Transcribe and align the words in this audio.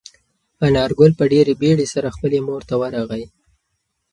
انارګل 0.65 1.11
په 1.19 1.25
ډېرې 1.31 1.53
بیړې 1.61 1.85
سره 1.93 2.13
خپلې 2.15 2.39
مور 2.47 2.61
ته 2.69 2.75
ورغی. 2.81 3.25